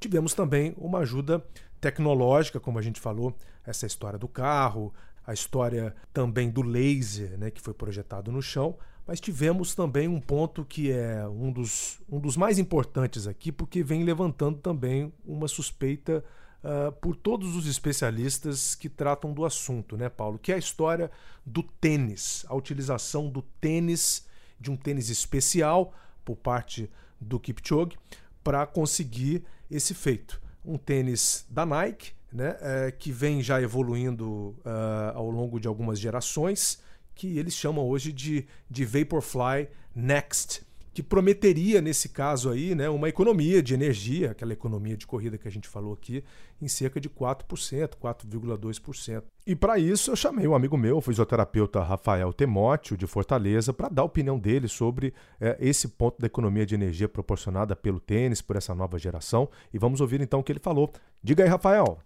[0.00, 1.44] tivemos também uma ajuda
[1.80, 4.92] tecnológica, como a gente falou, essa história do carro,
[5.26, 8.76] a história também do laser, né, que foi projetado no chão,
[9.06, 13.82] mas tivemos também um ponto que é um dos, um dos mais importantes aqui, porque
[13.82, 16.24] vem levantando também uma suspeita
[16.62, 20.38] uh, por todos os especialistas que tratam do assunto, né, Paulo?
[20.38, 21.10] Que é a história
[21.44, 24.26] do tênis, a utilização do tênis,
[24.58, 26.90] de um tênis especial por parte
[27.20, 27.96] do Kipchoge,
[28.42, 30.40] para conseguir esse feito.
[30.64, 35.98] Um tênis da Nike, né, é, que vem já evoluindo uh, ao longo de algumas
[35.98, 36.82] gerações,
[37.14, 40.65] que eles chamam hoje de, de Vaporfly Next
[40.96, 45.46] que prometeria, nesse caso aí, né, uma economia de energia, aquela economia de corrida que
[45.46, 46.24] a gente falou aqui,
[46.58, 49.24] em cerca de 4%, 4,2%.
[49.46, 53.90] E para isso eu chamei um amigo meu, o fisioterapeuta Rafael Temóteo, de Fortaleza, para
[53.90, 58.40] dar a opinião dele sobre é, esse ponto da economia de energia proporcionada pelo tênis,
[58.40, 59.50] por essa nova geração.
[59.74, 60.90] E vamos ouvir então o que ele falou.
[61.22, 61.98] Diga aí, Rafael.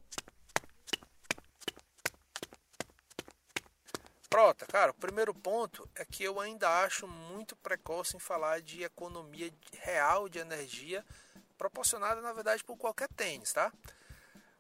[4.31, 8.85] Prota, cara, o primeiro ponto é que eu ainda acho muito precoce em falar de
[8.85, 11.05] economia real de energia
[11.59, 13.73] proporcionada, na verdade, por qualquer tênis, tá?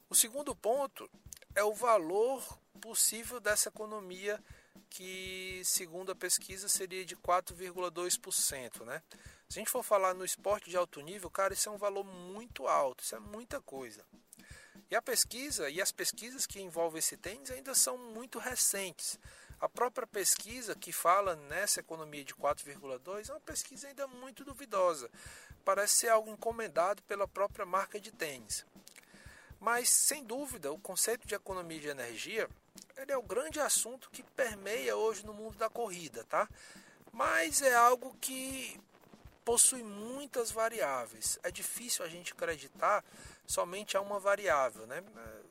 [0.08, 1.08] O segundo ponto
[1.54, 2.42] é o valor
[2.80, 4.42] possível dessa economia
[4.90, 9.00] que, segundo a pesquisa, seria de 4,2%, né?
[9.48, 12.02] Se a gente for falar no esporte de alto nível, cara, isso é um valor
[12.02, 14.04] muito alto, isso é muita coisa.
[14.90, 19.16] E a pesquisa e as pesquisas que envolvem esse tênis ainda são muito recentes.
[19.60, 25.10] A própria pesquisa que fala nessa economia de 4,2 é uma pesquisa ainda muito duvidosa.
[25.64, 28.64] Parece ser algo encomendado pela própria marca de tênis.
[29.60, 32.48] Mas, sem dúvida, o conceito de economia de energia
[32.96, 36.48] ele é o grande assunto que permeia hoje no mundo da corrida, tá?
[37.12, 38.80] Mas é algo que
[39.44, 41.38] possui muitas variáveis.
[41.42, 43.04] É difícil a gente acreditar
[43.46, 44.86] somente a uma variável.
[44.86, 45.02] Né?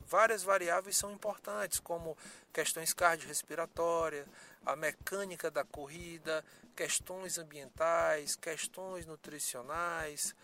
[0.06, 2.16] Várias variáveis são importantes, como
[2.52, 4.26] questões cardiorrespiratórias,
[4.64, 10.34] a mecânica da corrida, questões ambientais, questões nutricionais.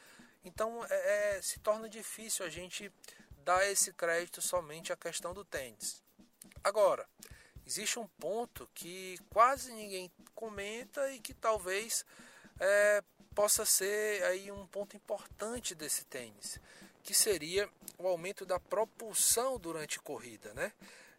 [0.44, 2.92] Então é, é, se torna difícil a gente
[3.38, 6.02] dar esse crédito somente à questão do tênis.
[6.62, 7.08] Agora,
[7.64, 12.04] existe um ponto que quase ninguém comenta e que talvez
[12.60, 13.02] é,
[13.34, 16.58] possa ser aí um ponto importante desse tênis,
[17.02, 20.72] que seria o aumento da propulsão durante corrida, né?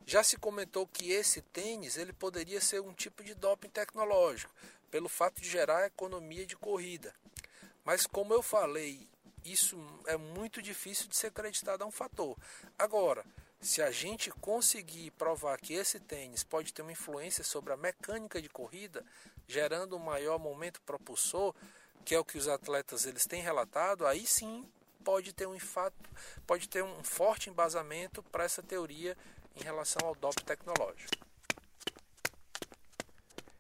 [0.06, 4.54] Já se comentou que esse tênis ele poderia ser um tipo de doping tecnológico,
[4.90, 7.14] pelo fato de gerar economia de corrida.
[7.84, 9.08] Mas como eu falei,
[9.44, 12.38] isso é muito difícil de ser acreditado a um fator.
[12.78, 13.26] Agora,
[13.60, 18.42] se a gente conseguir provar que esse tênis pode ter uma influência sobre a mecânica
[18.42, 19.04] de corrida,
[19.48, 21.54] gerando um maior momento propulsor,
[22.06, 24.66] que é o que os atletas eles têm relatado, aí sim
[25.04, 25.96] pode ter um fato,
[26.46, 29.18] pode ter um forte embasamento para essa teoria
[29.56, 31.27] em relação ao doping tecnológico.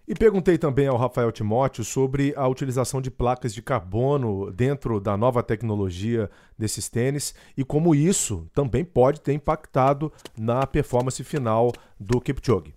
[0.07, 5.17] E perguntei também ao Rafael Timóteo sobre a utilização de placas de carbono dentro da
[5.17, 12.21] nova tecnologia desses tênis e como isso também pode ter impactado na performance final do
[12.21, 12.73] Kipchoge.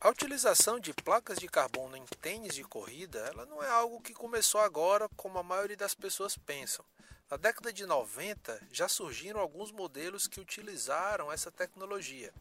[0.00, 4.12] A utilização de placas de carbono em tênis de corrida, ela não é algo que
[4.12, 6.84] começou agora como a maioria das pessoas pensam.
[7.30, 12.32] Na década de 90 já surgiram alguns modelos que utilizaram essa tecnologia.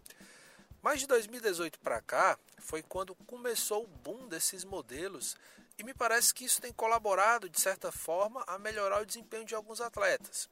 [0.85, 5.35] Mas de 2018 para cá foi quando começou o boom desses modelos
[5.79, 9.55] e me parece que isso tem colaborado de certa forma a melhorar o desempenho de
[9.55, 10.47] alguns atletas.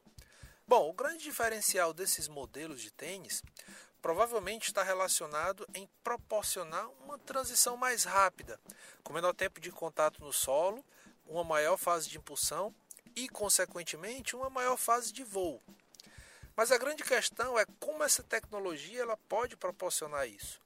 [0.67, 3.43] Bom, o grande diferencial desses modelos de tênis
[4.01, 8.59] provavelmente está relacionado em proporcionar uma transição mais rápida,
[9.03, 10.83] com menor tempo de contato no solo,
[11.27, 12.73] uma maior fase de impulsão
[13.15, 15.61] e, consequentemente, uma maior fase de voo.
[16.55, 20.61] Mas a grande questão é como essa tecnologia ela pode proporcionar isso.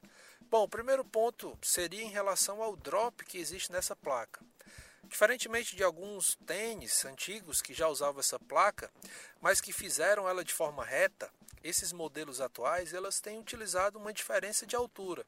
[0.50, 4.40] Bom, o primeiro ponto seria em relação ao drop que existe nessa placa.
[5.04, 8.90] Diferentemente de alguns tênis antigos que já usavam essa placa,
[9.40, 11.30] mas que fizeram ela de forma reta,
[11.64, 15.24] esses modelos atuais elas têm utilizado uma diferença de altura.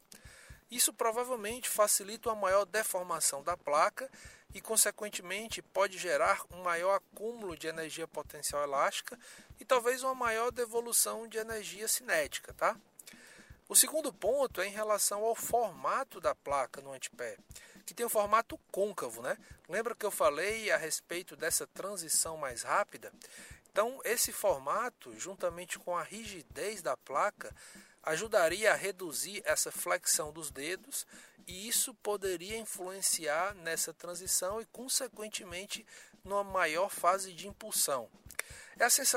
[0.70, 4.10] Isso provavelmente facilita uma maior deformação da placa
[4.54, 9.18] e, consequentemente, pode gerar um maior acúmulo de energia potencial elástica
[9.58, 12.76] e talvez uma maior devolução de energia cinética, tá?
[13.68, 17.36] O segundo ponto é em relação ao formato da placa no antepé,
[17.86, 19.38] que tem o formato côncavo, né?
[19.68, 23.12] Lembra que eu falei a respeito dessa transição mais rápida?
[23.70, 27.54] Então, esse formato, juntamente com a rigidez da placa,
[28.02, 31.06] ajudaria a reduzir essa flexão dos dedos
[31.46, 35.86] e isso poderia influenciar nessa transição e, consequentemente,
[36.24, 38.08] numa maior fase de impulsão.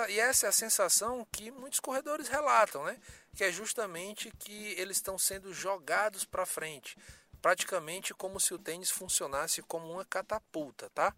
[0.10, 3.00] E essa é a sensação que muitos corredores relatam, né?
[3.36, 6.98] que é justamente que eles estão sendo jogados para frente,
[7.41, 11.15] praticamente como se o tênis funcionasse como uma catapulta, tá?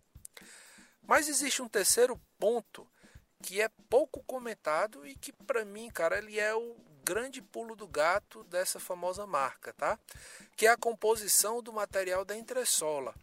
[1.01, 2.88] Mas existe um terceiro ponto
[3.41, 6.75] que é pouco comentado e que para mim, cara, ele é o
[7.06, 9.98] grande pulo do gato dessa famosa marca, tá?
[10.58, 13.13] Que é a composição do material da entressola,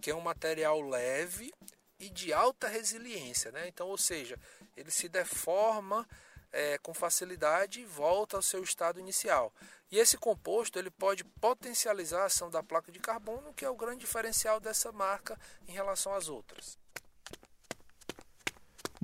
[0.00, 1.52] que é um material leve
[1.98, 3.66] e de alta resiliência, né?
[3.66, 4.38] Então, ou seja,
[4.76, 6.08] ele se deforma
[6.52, 9.52] é, com facilidade e volta ao seu estado inicial.
[9.90, 13.76] E esse composto ele pode potencializar a ação da placa de carbono, que é o
[13.76, 16.78] grande diferencial dessa marca em relação às outras.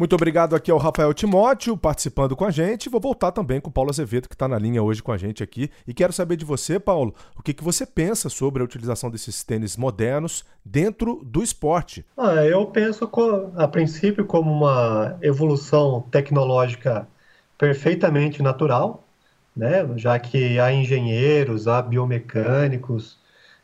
[0.03, 2.89] Muito obrigado aqui ao Rafael Timóteo participando com a gente.
[2.89, 5.45] Vou voltar também com o Paulo Azevedo, que está na linha hoje com a gente
[5.45, 5.71] aqui.
[5.87, 9.45] E quero saber de você, Paulo, o que, que você pensa sobre a utilização desses
[9.45, 12.05] tênis modernos dentro do esporte?
[12.17, 13.09] Ah, eu penso,
[13.55, 17.07] a princípio, como uma evolução tecnológica
[17.57, 19.05] perfeitamente natural,
[19.57, 19.89] né?
[19.95, 23.21] já que há engenheiros, há biomecânicos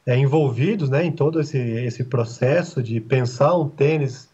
[0.06, 4.28] é, envolvidos né, em todo esse, esse processo de pensar um tênis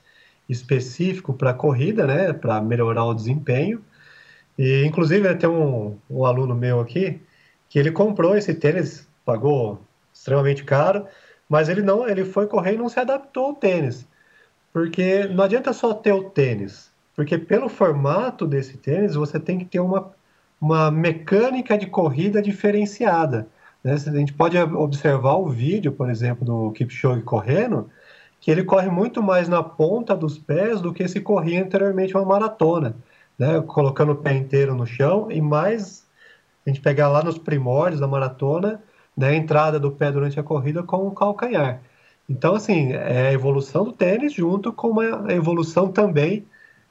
[0.49, 3.83] específico para corrida, né, para melhorar o desempenho.
[4.59, 7.21] E inclusive tem um, um aluno meu aqui
[7.69, 9.81] que ele comprou esse tênis, pagou
[10.13, 11.07] extremamente caro,
[11.49, 14.07] mas ele não, ele foi correr e não se adaptou ao tênis,
[14.73, 19.65] porque não adianta só ter o tênis, porque pelo formato desse tênis você tem que
[19.65, 20.13] ter uma,
[20.61, 23.49] uma mecânica de corrida diferenciada.
[23.83, 23.93] Né?
[23.95, 27.91] A gente pode observar o vídeo, por exemplo, do Kipchoge correndo,
[28.45, 32.27] que ele corre muito mais na ponta dos pés do que se corria anteriormente uma
[32.27, 32.95] maratona,
[33.39, 33.59] né?
[33.63, 36.07] colocando o pé inteiro no chão e mais
[36.67, 38.83] a gente pegar lá nos primórdios da maratona,
[39.17, 41.81] né, a entrada do pé durante a corrida com o calcanhar.
[42.29, 46.45] Então, assim, é a evolução do tênis junto com uma evolução também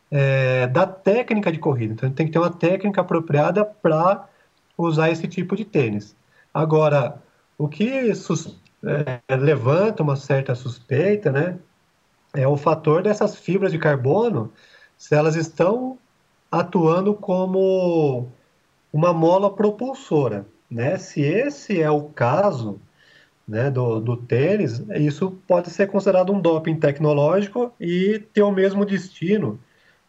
[0.10, 1.94] é, da técnica de corrida.
[1.94, 4.28] Então, tem que ter uma técnica apropriada para
[4.76, 6.16] usar esse tipo de tênis.
[6.52, 7.22] Agora,
[7.60, 7.84] o que
[8.86, 11.58] é, levanta uma certa suspeita, né?
[12.34, 14.52] É o fator dessas fibras de carbono,
[14.98, 15.98] se elas estão
[16.52, 18.28] atuando como
[18.92, 20.98] uma mola propulsora, né?
[20.98, 22.80] Se esse é o caso,
[23.48, 28.86] né, do, do tênis, isso pode ser considerado um doping tecnológico e ter o mesmo
[28.86, 29.60] destino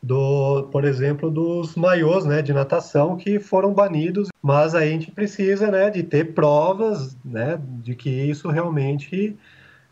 [0.05, 5.11] do, por exemplo, dos maiôs, né, de natação que foram banidos, mas aí a gente
[5.11, 9.35] precisa, né, de ter provas, né, de que isso realmente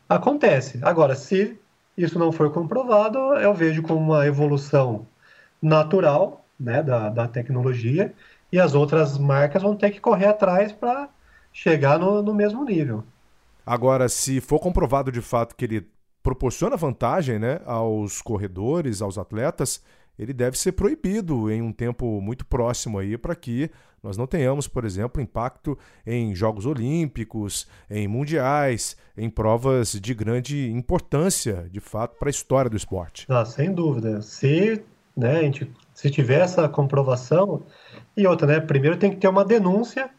[0.07, 0.79] acontece.
[0.83, 1.59] Agora, se
[1.97, 5.07] isso não for comprovado, eu vejo como uma evolução
[5.63, 8.13] natural, né, da, da tecnologia
[8.53, 11.09] e as outras marcas vão ter que correr atrás para
[11.51, 13.03] chegar no, no mesmo nível.
[13.65, 15.89] Agora, se for comprovado de fato que ele
[16.23, 19.83] proporciona vantagem né, aos corredores, aos atletas,
[20.19, 23.71] ele deve ser proibido em um tempo muito próximo aí para que
[24.03, 30.71] nós não tenhamos, por exemplo, impacto em Jogos Olímpicos, em mundiais, em provas de grande
[30.73, 33.27] importância, de fato, para a história do esporte.
[33.29, 34.21] Ah, sem dúvida.
[34.21, 34.83] Se,
[35.17, 37.63] né, a gente, se tiver essa comprovação,
[38.17, 40.11] e outra, né, primeiro tem que ter uma denúncia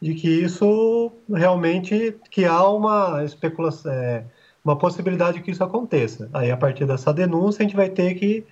[0.00, 4.24] de que isso realmente, que há uma especulação, é,
[4.64, 6.28] uma possibilidade de que isso aconteça.
[6.32, 8.46] Aí, a partir dessa denúncia, a gente vai ter que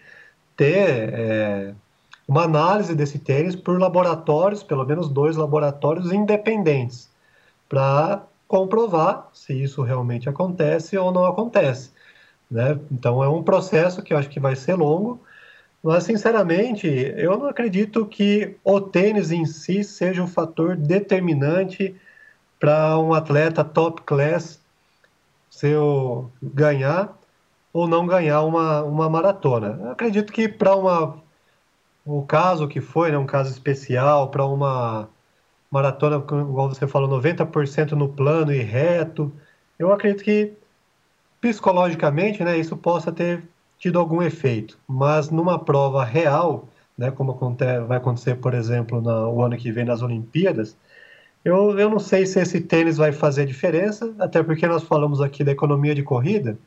[0.56, 1.74] ter é,
[2.26, 7.10] uma análise desse tênis por laboratórios, pelo menos dois laboratórios independentes,
[7.68, 11.90] para comprovar se isso realmente acontece ou não acontece.
[12.50, 12.78] Né?
[12.90, 15.20] Então é um processo que eu acho que vai ser longo,
[15.82, 21.94] mas sinceramente eu não acredito que o tênis em si seja um fator determinante
[22.58, 24.60] para um atleta top class
[25.50, 27.16] se eu ganhar
[27.74, 29.78] ou não ganhar uma, uma maratona.
[29.82, 31.22] Eu acredito que para uma
[32.06, 35.08] o caso que foi, né, um caso especial, para uma
[35.70, 39.32] maratona, igual você falou, 90% no plano e reto,
[39.78, 40.52] eu acredito que
[41.40, 43.42] psicologicamente, né, isso possa ter
[43.78, 47.34] tido algum efeito, mas numa prova real, né, como
[47.88, 50.76] vai acontecer, por exemplo, no ano que vem nas Olimpíadas,
[51.44, 55.42] eu, eu não sei se esse tênis vai fazer diferença, até porque nós falamos aqui
[55.42, 56.58] da economia de corrida,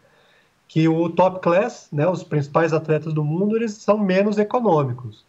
[0.67, 5.25] que o top class, né, os principais atletas do mundo, eles são menos econômicos.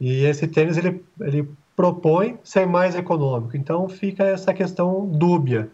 [0.00, 3.56] E esse tênis ele, ele propõe ser mais econômico.
[3.56, 5.70] Então fica essa questão dúbia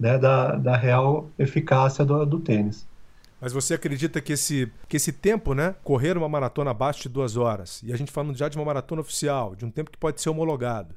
[0.00, 2.86] né, da, da real eficácia do, do tênis.
[3.40, 5.74] Mas você acredita que esse, que esse tempo, né?
[5.84, 9.02] Correr uma maratona abaixo de duas horas, e a gente falando já de uma maratona
[9.02, 10.94] oficial, de um tempo que pode ser homologado,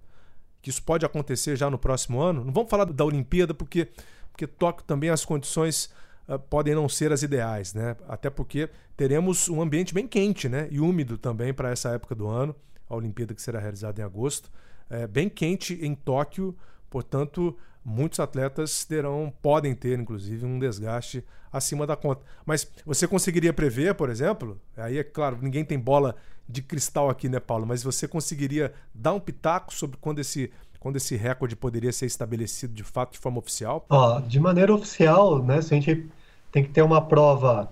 [0.61, 2.43] que isso pode acontecer já no próximo ano?
[2.43, 3.89] Não vamos falar da Olimpíada, porque,
[4.31, 5.93] porque Tóquio também as condições
[6.37, 7.95] podem não ser as ideais, né?
[8.07, 10.67] Até porque teremos um ambiente bem quente, né?
[10.69, 12.55] E úmido também para essa época do ano,
[12.89, 14.51] a Olimpíada que será realizada em agosto.
[14.89, 16.55] É, bem quente em Tóquio,
[16.89, 22.23] portanto, muitos atletas terão, podem ter, inclusive, um desgaste acima da conta.
[22.45, 24.59] Mas você conseguiria prever, por exemplo?
[24.77, 26.15] Aí é claro, ninguém tem bola
[26.47, 27.65] de cristal aqui, né, Paulo?
[27.65, 32.73] Mas você conseguiria dar um pitaco sobre quando esse quando esse recorde poderia ser estabelecido
[32.73, 33.85] de fato de forma oficial?
[33.89, 35.61] Ó, de maneira oficial, né?
[35.61, 36.09] Se a gente
[36.51, 37.71] tem que ter uma prova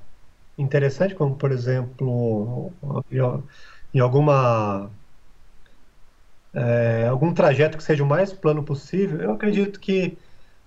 [0.57, 2.71] interessante, como por exemplo,
[3.93, 4.89] em alguma
[6.53, 10.17] é, algum trajeto que seja o mais plano possível, eu acredito que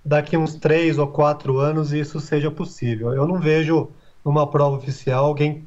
[0.05, 3.13] daqui uns três ou quatro anos isso seja possível.
[3.13, 3.91] Eu não vejo
[4.25, 5.67] numa prova oficial alguém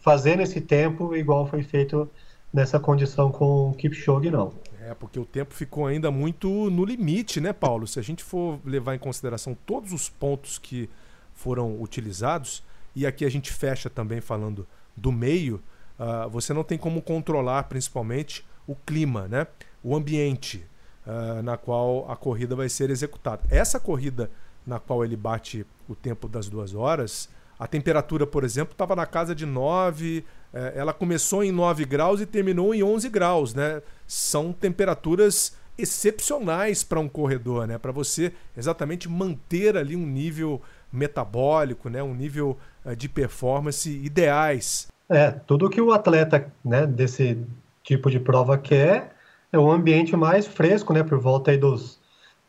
[0.00, 2.08] fazendo esse tempo igual foi feito
[2.52, 4.52] nessa condição com o Kipchoge, não.
[4.80, 7.86] É, porque o tempo ficou ainda muito no limite, né, Paulo?
[7.86, 10.88] Se a gente for levar em consideração todos os pontos que
[11.34, 12.62] foram utilizados,
[12.94, 14.66] e aqui a gente fecha também falando
[14.96, 15.62] do meio,
[15.98, 19.46] uh, você não tem como controlar, principalmente, o clima, né?
[19.82, 20.64] o ambiente
[21.06, 23.42] uh, na qual a corrida vai ser executada.
[23.50, 24.30] Essa corrida
[24.66, 27.28] na qual ele bate o tempo das duas horas,
[27.58, 32.20] a temperatura, por exemplo, estava na casa de 9, eh, ela começou em 9 graus
[32.20, 33.54] e terminou em 11 graus.
[33.54, 33.80] Né?
[34.06, 37.78] São temperaturas excepcionais para um corredor, né?
[37.78, 40.60] para você exatamente manter ali um nível
[40.94, 42.02] metabólico, né?
[42.02, 44.88] um nível uh, de performance ideais.
[45.08, 47.38] É, tudo que o atleta né, desse,
[47.84, 49.12] tipo de prova quer
[49.52, 52.00] é um ambiente mais fresco, né, por volta aí dos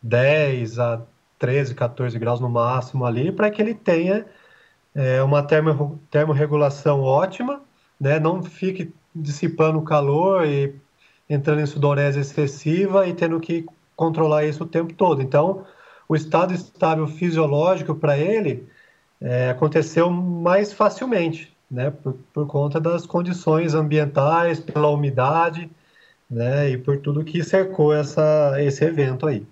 [0.02, 1.02] 10 a
[1.38, 4.26] 13, 14 graus no máximo ali, para que ele tenha
[4.96, 7.62] é, uma termo, termorregulação ótima,
[8.00, 10.74] né, não fique dissipando o calor e
[11.30, 13.66] entrando em sudorese excessiva e tendo que
[13.96, 15.22] controlar isso o tempo todo.
[15.22, 15.66] Então,
[16.08, 18.68] o estado estável fisiológico para ele
[19.22, 25.70] é, aconteceu mais facilmente né, por, por conta das condições ambientais, pela umidade,
[26.30, 29.46] né, e por tudo que cercou essa, esse evento aí.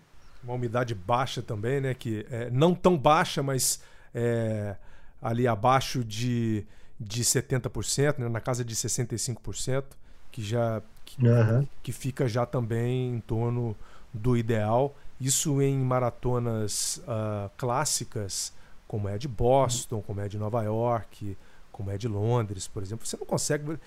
[0.44, 3.82] Uma umidade baixa também, né, que é não tão baixa, mas
[4.14, 4.76] é,
[5.22, 6.66] ali abaixo de,
[7.00, 9.84] de 70%, né, na casa de 65%,
[10.32, 11.68] que já que, uhum.
[11.82, 13.76] que fica já também em torno
[14.14, 14.96] do ideal.
[15.24, 18.52] Isso em maratonas uh, clássicas,
[18.86, 21.38] como é de Boston, como é de Nova York,
[21.72, 23.80] como é de Londres, por exemplo, você não consegue.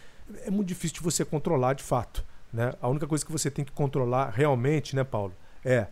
[0.47, 2.25] É muito difícil de você controlar de fato.
[2.51, 2.73] Né?
[2.81, 5.89] A única coisa que você tem que controlar realmente, né, Paulo, é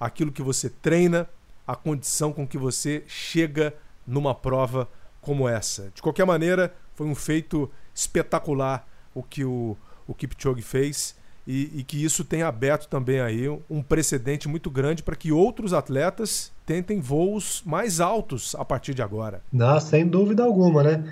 [0.00, 1.28] aquilo que você treina,
[1.66, 3.74] a condição com que você chega
[4.06, 4.88] numa prova
[5.20, 5.90] como essa.
[5.90, 9.76] De qualquer maneira, foi um feito espetacular o que o,
[10.06, 11.14] o Kipchoge fez
[11.46, 15.72] e, e que isso tem aberto também aí um precedente muito grande para que outros
[15.72, 19.42] atletas tentem voos mais altos a partir de agora.
[19.52, 21.04] Não, sem dúvida alguma, né?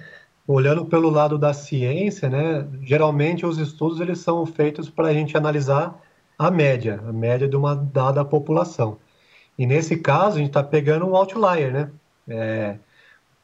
[0.46, 5.36] olhando pelo lado da ciência, né, geralmente os estudos eles são feitos para a gente
[5.36, 5.98] analisar
[6.38, 8.98] a média, a média de uma dada população.
[9.58, 11.90] E nesse caso a gente está pegando um outlier, né?
[12.28, 12.76] É,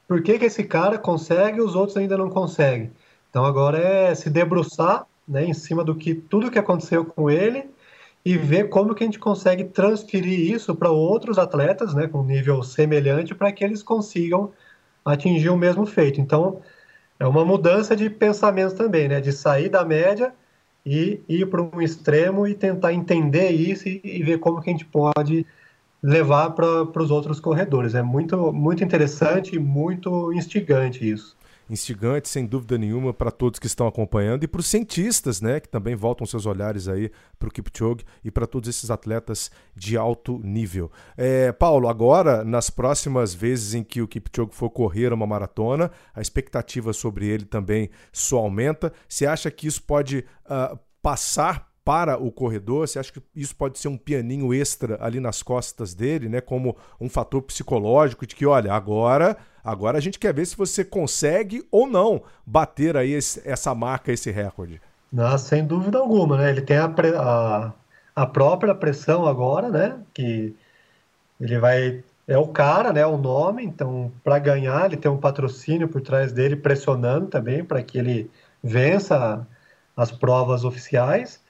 [0.08, 2.90] por que, que esse cara consegue e os outros ainda não conseguem?
[3.30, 7.70] Então agora é se debruçar né, em cima do que tudo que aconteceu com ele
[8.24, 12.62] e ver como que a gente consegue transferir isso para outros atletas, né, com nível
[12.64, 14.52] semelhante, para que eles consigam
[15.04, 16.20] atingir o mesmo feito.
[16.20, 16.60] Então,
[17.18, 19.20] é uma mudança de pensamento também, né?
[19.20, 20.34] De sair da média
[20.84, 24.72] e ir para um extremo e tentar entender isso e, e ver como que a
[24.72, 25.46] gente pode
[26.02, 27.94] levar para os outros corredores.
[27.94, 31.39] É muito, muito interessante e muito instigante isso
[31.70, 35.68] instigante, sem dúvida nenhuma, para todos que estão acompanhando e para os cientistas, né, que
[35.68, 40.40] também voltam seus olhares aí para o Kipchoge e para todos esses atletas de alto
[40.42, 40.90] nível.
[41.16, 46.20] É, Paulo, agora, nas próximas vezes em que o Kipchoge for correr uma maratona, a
[46.20, 48.92] expectativa sobre ele também só aumenta.
[49.08, 52.86] Você acha que isso pode uh, passar para o corredor?
[52.86, 56.40] Você acha que isso pode ser um pianinho extra ali nas costas dele, né?
[56.40, 60.84] Como um fator psicológico de que, olha, agora, agora a gente quer ver se você
[60.84, 64.80] consegue ou não bater aí esse, essa marca, esse recorde.
[65.12, 66.50] Não, sem dúvida alguma, né?
[66.50, 66.86] Ele tem a,
[67.18, 67.72] a,
[68.14, 69.98] a própria pressão agora, né?
[70.14, 70.54] Que
[71.40, 75.88] ele vai é o cara, né, o nome, então para ganhar ele tem um patrocínio
[75.88, 78.30] por trás dele pressionando também para que ele
[78.62, 79.44] vença
[79.96, 81.42] as provas oficiais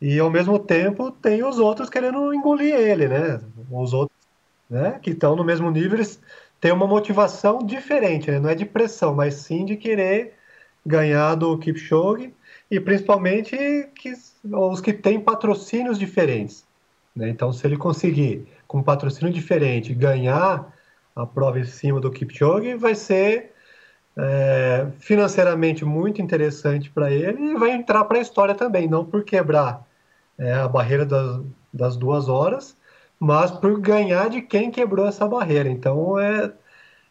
[0.00, 3.40] e ao mesmo tempo tem os outros querendo engolir ele, né?
[3.70, 4.16] Os outros,
[4.68, 6.20] né, que estão no mesmo nível, eles
[6.60, 8.38] têm uma motivação diferente, né?
[8.38, 10.34] Não é de pressão, mas sim de querer
[10.84, 12.32] ganhar do Kipchoge
[12.70, 13.56] e principalmente
[13.94, 14.12] que,
[14.44, 16.66] os que têm patrocínios diferentes.
[17.14, 17.28] Né?
[17.28, 20.72] Então, se ele conseguir, com um patrocínio diferente, ganhar
[21.14, 23.52] a prova em cima do Kipchoge, vai ser
[24.16, 29.24] é, financeiramente muito interessante para ele e vai entrar para a história também, não por
[29.24, 29.86] quebrar
[30.38, 31.42] é, a barreira das,
[31.72, 32.76] das duas horas,
[33.20, 35.68] mas por ganhar de quem quebrou essa barreira.
[35.68, 36.50] Então, é,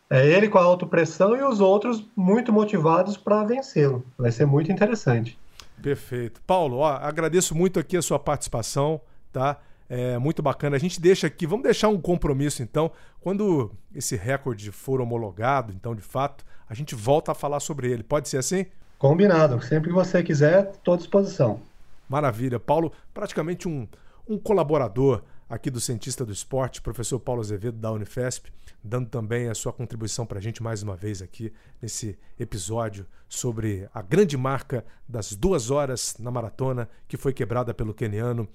[0.10, 4.04] é ele com a autopressão e os outros muito motivados para vencê-lo.
[4.18, 5.38] Vai ser muito interessante.
[5.80, 6.42] Perfeito.
[6.48, 9.00] Paulo, ó, agradeço muito aqui a sua participação,
[9.32, 9.60] tá?
[9.88, 10.76] É muito bacana.
[10.76, 12.92] A gente deixa aqui, vamos deixar um compromisso então,
[13.22, 18.04] quando esse recorde for homologado, então de fato, a gente volta a falar sobre ele.
[18.04, 18.66] Pode ser assim?
[18.98, 19.64] Combinado.
[19.64, 21.62] Sempre que você quiser, estou à disposição.
[22.08, 22.60] Maravilha.
[22.60, 23.88] Paulo, praticamente um,
[24.28, 28.52] um colaborador aqui do Cientista do Esporte, professor Paulo Azevedo da Unifesp,
[28.84, 33.90] dando também a sua contribuição para a gente mais uma vez aqui nesse episódio sobre
[33.94, 38.48] a grande marca das duas horas na maratona que foi quebrada pelo keniano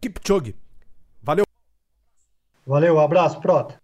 [0.00, 0.54] Kipchoge.
[1.20, 1.44] Valeu!
[2.64, 3.80] Valeu, um abraço, Prota!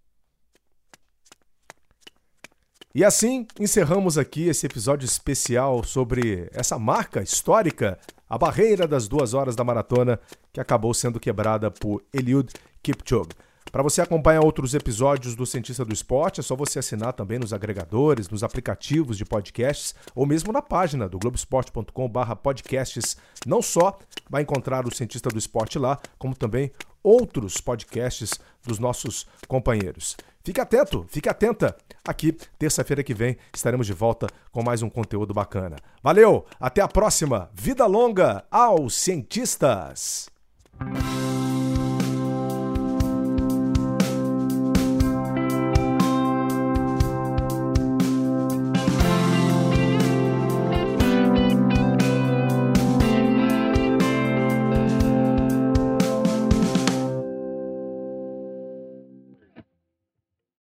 [2.94, 7.98] E assim encerramos aqui esse episódio especial sobre essa marca histórica,
[8.32, 10.18] a barreira das duas horas da maratona,
[10.50, 12.50] que acabou sendo quebrada por Eliud
[12.82, 13.28] Kipchoge.
[13.70, 17.52] Para você acompanhar outros episódios do Cientista do Esporte, é só você assinar também nos
[17.52, 23.18] agregadores, nos aplicativos de podcasts ou mesmo na página do globesport.com/podcasts.
[23.46, 23.98] Não só
[24.30, 26.72] vai encontrar o Cientista do Esporte lá, como também
[27.02, 30.16] outros podcasts dos nossos companheiros.
[30.44, 31.76] Fique atento, fique atenta.
[32.06, 35.76] Aqui, terça-feira que vem, estaremos de volta com mais um conteúdo bacana.
[36.02, 37.48] Valeu, até a próxima.
[37.54, 40.28] Vida longa aos cientistas!